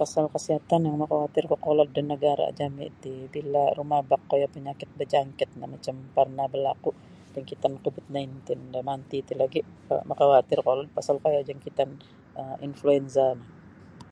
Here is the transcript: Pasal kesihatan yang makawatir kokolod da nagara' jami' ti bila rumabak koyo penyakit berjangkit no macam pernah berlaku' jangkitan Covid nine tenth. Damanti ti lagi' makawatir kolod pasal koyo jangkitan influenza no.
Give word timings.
Pasal 0.00 0.24
kesihatan 0.34 0.82
yang 0.86 0.96
makawatir 1.02 1.44
kokolod 1.52 1.88
da 1.92 2.02
nagara' 2.10 2.54
jami' 2.58 2.94
ti 3.02 3.12
bila 3.34 3.62
rumabak 3.78 4.22
koyo 4.30 4.46
penyakit 4.54 4.88
berjangkit 4.98 5.50
no 5.58 5.64
macam 5.74 5.94
pernah 6.16 6.46
berlaku' 6.54 6.94
jangkitan 7.34 7.74
Covid 7.82 8.06
nine 8.14 8.32
tenth. 8.46 8.68
Damanti 8.74 9.18
ti 9.26 9.32
lagi' 9.40 9.68
makawatir 10.10 10.58
kolod 10.68 10.88
pasal 10.96 11.16
koyo 11.24 11.40
jangkitan 11.48 11.90
influenza 12.66 13.24
no. 13.38 13.44